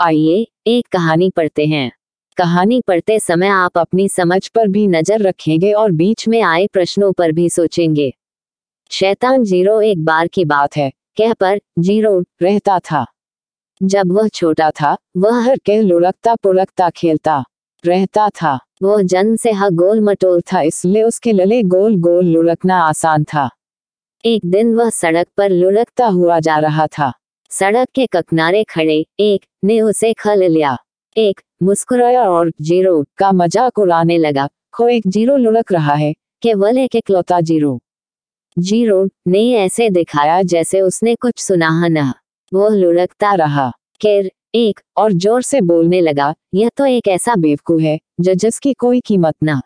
आइए, 0.00 0.46
एक 0.66 0.86
कहानी 0.88 1.28
पढ़ते 1.30 1.66
हैं। 1.66 1.90
कहानी 2.36 2.80
पढ़ते 2.80 3.18
समय 3.18 3.48
आप 3.48 3.78
अपनी 3.78 4.08
समझ 4.08 4.48
पर 4.48 4.68
भी 4.68 4.86
नज़र 4.86 5.22
रखेंगे 5.22 5.72
और 5.72 5.90
बीच 5.90 6.26
में 6.28 6.40
आए 6.42 6.66
प्रश्नों 6.66 7.12
पर 7.12 7.32
भी 7.32 7.48
सोचेंगे। 7.50 8.12
शैतान 8.90 9.44
ज़ीरो 9.44 9.80
एक 9.80 10.04
बार 10.04 10.26
की 10.26 10.44
बात 10.44 10.76
है, 10.76 10.90
कह 11.18 11.32
पर 11.32 11.60
ज़ीरो 11.78 12.18
रहता 12.42 12.78
था। 12.78 13.04
जब 13.82 14.12
वह 14.12 14.28
छोटा 14.28 14.70
था, 14.70 14.96
वह 15.16 15.42
हर 15.42 15.58
कह 15.66 15.80
लुढ़कता 15.80 16.34
पुढ़कता 16.34 16.90
खेलता 16.90 17.44
रहता 17.84 18.28
था। 18.28 18.58
वो 18.82 19.00
जन्म 19.02 19.36
से 19.36 19.52
ह 19.52 19.68
गोल 19.68 20.00
मटोल 20.00 20.40
था, 20.40 20.60
इसलिए 20.60 21.02
उसके 21.02 21.32
लले 21.32 21.62
गोल 21.62 21.96
गोल 21.96 22.24
लुढ़कना 22.24 22.80
आसान 22.80 23.24
था। 23.24 23.48
एक 24.24 24.46
दिन 24.46 24.74
वह 24.74 24.90
सड़क 24.90 25.26
पर 25.36 25.50
लुढ़कता 25.50 26.06
हुआ 26.06 26.40
जा 26.40 26.58
रहा 26.58 26.86
था। 26.86 27.12
सड़क 27.52 27.88
के 27.94 28.06
ककनारे 28.06 28.62
खड़े 28.64 29.04
एक 29.20 29.44
ने 29.64 29.80
उसे 29.80 30.12
खल 30.12 30.42
लिया। 30.44 30.76
एक 31.16 31.40
मुस्कुराया 31.62 32.22
और 32.22 32.50
ज़ीरो 32.62 33.02
का 33.18 33.30
मज़ाक 33.32 33.78
उड़ाने 33.78 34.18
लगा। 34.18 34.48
खो 34.72 34.88
एक 34.88 35.08
ज़ीरो 35.08 35.36
लुढ़क 35.36 35.72
रहा 35.72 35.94
है, 35.94 36.12
केवल 36.42 36.78
एक 36.78 36.96
इकलौता 36.96 37.40
ज़ीरो। 37.40 37.78
ज़ीरो 38.56 39.04
ने 39.28 39.42
ऐसे 39.54 39.88
दिखाया 39.90 40.42
जैसे 40.42 40.80
उसने 40.80 41.14
कुछ 41.14 41.38
सुना 41.38 41.88
न। 41.88 42.12
वो 42.52 42.68
लुढ़कता 42.68 43.34
रहा। 43.34 43.70
किर 44.00 44.30
एक 44.54 44.80
और 44.96 45.12
ज़ोर 45.12 45.42
से 45.42 45.60
बोलने 45.60 46.00
लगा, 46.00 46.34
यह 46.54 46.70
तो 46.76 46.86
एक 46.86 47.08
ऐसा 47.08 47.34
बेवकू 47.36 47.78
है 47.78 47.98
जिसकी 48.20 48.72
कोई 48.74 49.00
कीमत 49.00 49.34
ना। 49.42 49.60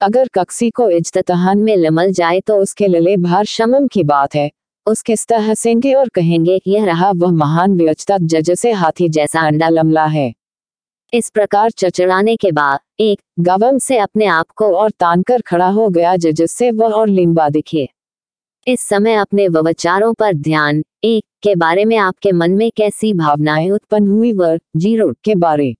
अगर 0.00 0.28
कक्सी 0.34 0.70
को 0.70 0.88
इज्तहान 0.90 1.58
में 1.58 1.76
लमल 1.76 2.12
जाए 2.12 2.40
तो 2.40 2.56
उसके 2.56 2.88
लले 2.88 3.16
भार 3.16 3.44
शमम 3.44 3.86
की 3.86 4.02
बात 4.04 4.34
है। 4.34 4.50
उसके 4.86 5.16
स्तर 5.16 5.40
हंसेंगे 5.40 5.92
और 5.94 6.08
कहेंगे, 6.08 6.60
यह 6.66 6.84
रहा 6.84 7.10
वह 7.10 7.30
महान 7.30 7.76
व्यचता 7.76 8.18
जज 8.18 8.50
से 8.50 8.72
हाथी 8.72 9.08
जैसा 9.08 9.40
अंडा 9.40 9.68
लमला 9.68 10.04
है। 10.04 10.34
इस 11.12 11.30
प्रकार 11.30 11.70
चचड़ाने 11.70 12.36
के 12.36 12.52
बाद, 12.52 12.78
एक 13.00 13.20
गवम 13.40 13.78
से 13.78 13.98
अपने 13.98 14.26
आप 14.26 14.46
को 14.56 14.76
और 14.76 14.90
तान 14.90 15.22
कर 15.22 15.40
खड़ा 15.40 15.68
हो 15.68 15.88
गया 15.88 16.16
जज 16.16 16.42
से 16.42 16.70
वह 16.70 16.92
और 16.92 17.08
लिम्बा 17.08 17.48
दिखे। 17.48 17.88
इस 18.66 18.80
समय 18.80 19.14
अपने 19.14 19.48
विचारों 19.48 20.12
पर 20.14 20.32
ध्यान, 20.32 20.82
एक 21.04 21.24
के 21.42 21.54
बारे 21.54 21.84
में 21.84 21.96
आपके 21.96 22.32
मन 22.32 22.50
में 22.50 22.70
कैसी 22.76 23.12
भावनाएँ 23.14 23.70
उत्पन्न 23.70 24.08
हुई 24.08 24.32
वर 24.32 24.60
ज़ीरो 24.76 25.12
के 25.24 25.34
बारे 25.34 25.74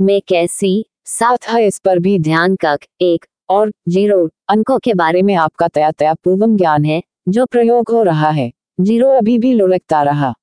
में 0.00 0.20
कैसी 0.28 0.84
साथ 1.04 1.48
है, 1.48 1.66
इस 1.66 1.78
पर 1.78 1.98
भी 1.98 2.18
ध्यान 2.18 2.56
कक, 2.56 2.78
एक 3.00 3.26
और 3.48 3.72
ज़ीरो 3.88 4.28
अंकों 4.48 4.78
के 4.78 4.94
बारे 4.94 5.22
में 5.22 5.34
आपका 5.34 5.68
तया 5.68 5.90
तया 5.90 6.14
पूर्वम 6.14 6.56
ज्ञान 6.56 6.84
है। 6.84 7.02
जो 7.28 7.46
प्रयोग 7.46 7.90
हो 7.90 8.02
रहा 8.02 8.30
है। 8.30 8.52
ज़ीरो 8.80 9.08
अभी 9.08 9.38
भी 9.38 9.52
लुढ़कता 9.54 10.02
रहा। 10.02 10.34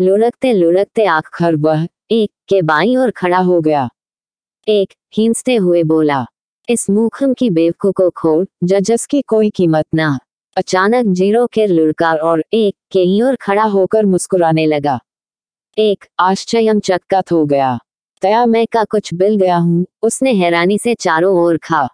लुढ़कते 0.00 0.52
लुढ़कते 0.52 1.04
आखिर 1.04 1.56
वह 1.56 1.88
एक 2.10 2.30
के 2.48 2.62
बाई 2.62 2.96
और 2.96 3.10
खड़ा 3.10 3.38
हो 3.38 3.60
गया। 3.60 3.88
एक 4.68 4.92
हिंसते 5.16 5.56
हुए 5.56 5.82
बोला, 5.82 6.26
इस 6.68 6.90
मूखम 6.90 7.34
की 7.34 7.50
बेवकू 7.50 7.92
को 7.92 8.10
खोल, 8.10 8.46
जजस 8.64 9.06
की 9.06 9.22
कोई 9.22 9.50
कीमत 9.50 9.84
ना। 9.94 10.18
अचानक 10.56 11.06
ज़ीरो 11.06 11.46
के 11.46 11.66
लुढ़कार 11.66 12.18
और 12.18 12.44
एक 12.52 12.76
के 12.92 13.00
ही 13.00 13.22
और 13.22 13.36
खड़ा 13.36 13.64
होकर 13.64 14.06
मुस्कुराने 14.06 14.66
लगा। 14.66 15.00
एक 15.78 16.04
आश्चर्य 16.18 16.80
चक्कत 16.80 17.32
हो 17.32 17.44
गया। 17.46 17.78
तया 18.22 18.46
मैं 18.46 18.66
का 18.72 18.84
कुछ 18.84 19.14
बिल 19.14 19.36
गया 19.36 19.56
हूँ, 19.56 19.86
उसने 20.02 20.32
हैरानी 20.32 20.78
से 20.78 20.94
चारों 20.94 21.36
ओर 21.36 21.56
खा। 21.56 21.88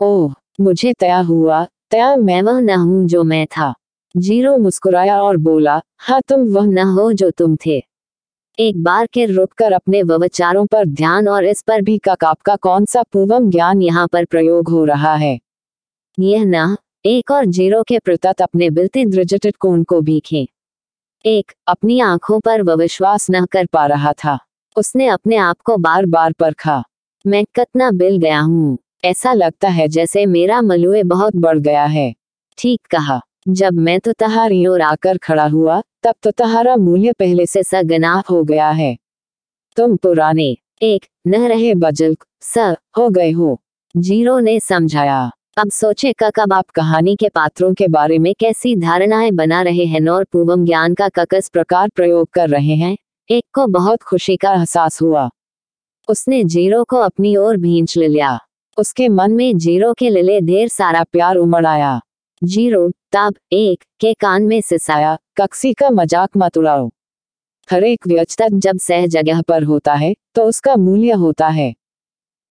ओह, 0.00 0.34
मुझे 0.60 0.92
तया 0.92 1.18
हुआ 1.18 1.66
तया 1.90 2.16
मैं 2.16 2.40
वह 2.42 2.60
न 2.60 2.70
हूँ 2.70 3.06
जो 3.08 3.22
मैं 3.24 3.46
था। 3.46 3.72
ज़ीरो 4.14 4.56
मुस्कुराया 4.56 5.20
और 5.22 5.36
बोला 5.36 5.80
हाँ 5.98 6.20
तुम 6.28 6.40
वह 6.54 6.66
न 6.66 6.78
हो 6.78 7.12
जो 7.12 7.30
तुम 7.30 7.56
थे। 7.66 7.82
एक 8.58 8.82
बार 8.82 9.06
के 9.06 9.24
रुककर 9.26 9.72
अपने 9.72 10.02
विचारों 10.02 10.66
पर 10.66 10.84
ध्यान 10.84 11.28
और 11.28 11.44
इस 11.44 11.62
पर 11.62 11.82
भी 11.82 11.98
का 11.98 12.12
आपका 12.26 12.56
कौन 12.56 12.84
सा 12.84 13.02
पूर्वम 13.02 13.50
ज्ञान 13.50 13.82
यहाँ 13.82 14.06
पर 14.08 14.24
प्रयोग 14.24 14.68
हो 14.68 14.84
रहा 14.84 15.14
है। 15.14 15.38
यह 16.18 16.44
न, 16.44 16.76
एक 17.06 17.30
और 17.30 17.46
ज़ीरो 17.46 17.82
के 17.82 17.98
प्रतत 17.98 18.42
अपने 18.42 18.70
बिलते 18.70 19.04
दृजटित 19.04 19.56
कोण 19.56 19.82
को 19.82 20.00
भीखे 20.00 20.46
एक, 21.24 21.52
अपनी 21.66 22.00
आँखों 22.00 22.40
पर 22.40 22.62
विश्वास 22.62 23.26
न 23.30 23.44
कर 23.44 23.66
पा 23.66 23.86
रहा 23.86 24.12
था। 24.12 24.38
उसने 24.76 25.06
अपने 25.06 25.36
आप 25.36 25.60
को 25.60 25.76
बार 25.76 26.06
बार 26.06 26.32
परखा। 26.32 26.82
मैं 27.24 27.44
कितना 27.44 27.90
बिल 27.90 28.16
गया 28.16 28.40
हूँ। 28.40 28.78
ऐसा 29.04 29.32
लगता 29.32 29.68
है 29.68 29.88
जैसे 29.88 30.26
मेरा 30.26 30.62
मलुए 30.62 31.02
बहुत 31.02 31.36
बढ़ 31.36 31.58
गया 31.58 31.84
है। 31.84 32.14
ठीक 32.58 32.80
कहा। 32.90 33.20
जब 33.48 33.72
मैं 33.72 34.00
तो 34.00 34.12
तहारी 34.12 34.66
ओर 34.66 34.80
आकर 34.82 35.18
खड़ा 35.18 35.46
हुआ, 35.46 35.82
तब 36.02 36.14
तो 36.22 36.30
तहारा 36.30 36.76
मूल्य 36.76 37.12
पहले 37.12 37.46
से 37.46 37.62
सगना 37.62 38.22
हो 38.30 38.44
गया 38.44 38.70
है। 38.70 38.98
तुम 39.76 39.96
पुराने, 39.96 40.56
एक, 40.82 41.06
न 41.26 41.34
रहे 41.48 41.74
बजल 41.74 42.16
स, 42.42 42.58
हो 42.98 43.10
गए 43.10 43.30
हो। 43.30 43.60
ज़ीरो 43.96 44.38
ने 44.38 44.60
समझाया। 44.60 45.30
अब 45.58 45.70
सोचे 45.70 46.12
का 46.12 46.30
कब 46.30 46.52
आप 46.52 46.70
कहानी 46.70 47.16
के 47.16 47.28
पात्रों 47.28 47.74
के 47.74 47.88
बारे 47.88 48.18
में 48.18 48.34
कैसी 48.34 48.76
धारणाएँ 48.76 49.30
बना 49.30 49.62
रहे 49.62 49.84
हैं 49.84 50.08
और 50.08 50.24
पूर्वम 50.24 50.64
ज्ञान 50.64 50.94
का 50.94 51.08
ककस 51.08 51.48
प्रकार 51.48 51.88
प्रयोग 51.88 52.30
कर 52.30 52.48
रहे 52.48 52.74
हैं? 52.74 52.96
एक 53.30 53.44
को 53.54 53.66
बहुत 53.66 54.02
खुशी 54.02 54.36
का 54.36 54.54
एहसास 54.54 55.02
हुआ। 55.02 55.30
उसने 56.08 56.44
ज़ीरो 56.44 56.84
को 56.84 56.96
अपनी 56.96 57.36
ओर 57.36 57.56
भींच 57.56 57.96
लिया। 57.96 58.40
उसके 58.78 59.08
मन 59.08 59.32
में 59.32 59.58
ज़ीरो 59.58 59.92
के 59.92 60.10
लिए 60.10 60.40
ढेर 60.40 60.68
सारा 60.68 61.02
प्यार 61.04 61.36
उमड़ 61.36 61.66
आया। 61.66 62.00
ज़ीरो, 62.42 62.88
तब, 63.12 63.34
एक, 63.52 63.84
के 64.00 64.12
कान 64.14 64.42
में 64.42 64.60
सिसाया, 64.60 65.16
कक्सी 65.36 65.72
का 65.74 65.90
मज़ाक 65.90 66.36
मत 66.36 66.58
उड़ाओ। 66.58 66.88
हर 67.68 67.84
एक 67.84 68.06
व्यचतक 68.06 68.48
जब 68.54 68.78
सह 68.78 69.06
जगह 69.06 69.42
पर 69.42 69.62
होता 69.62 69.94
है 69.94 70.14
तो 70.34 70.42
उसका 70.42 70.76
मूल्य 70.76 71.12
होता 71.14 71.48
है। 71.48 71.72